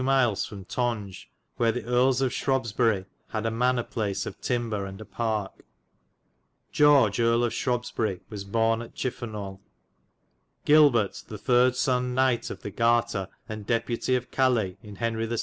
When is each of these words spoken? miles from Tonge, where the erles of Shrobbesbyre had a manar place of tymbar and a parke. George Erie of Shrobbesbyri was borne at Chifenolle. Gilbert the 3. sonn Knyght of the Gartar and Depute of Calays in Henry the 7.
miles 0.03 0.45
from 0.47 0.65
Tonge, 0.65 1.29
where 1.57 1.71
the 1.71 1.83
erles 1.83 2.23
of 2.23 2.31
Shrobbesbyre 2.33 3.05
had 3.29 3.45
a 3.45 3.51
manar 3.51 3.83
place 3.83 4.25
of 4.25 4.41
tymbar 4.41 4.87
and 4.89 4.99
a 4.99 5.05
parke. 5.05 5.63
George 6.71 7.19
Erie 7.19 7.45
of 7.45 7.53
Shrobbesbyri 7.53 8.21
was 8.27 8.43
borne 8.43 8.81
at 8.81 8.95
Chifenolle. 8.95 9.59
Gilbert 10.65 11.21
the 11.27 11.37
3. 11.37 11.71
sonn 11.73 12.15
Knyght 12.15 12.49
of 12.49 12.63
the 12.63 12.71
Gartar 12.71 13.27
and 13.47 13.67
Depute 13.67 14.09
of 14.17 14.31
Calays 14.31 14.77
in 14.81 14.95
Henry 14.95 15.27
the 15.27 15.37
7. 15.37 15.39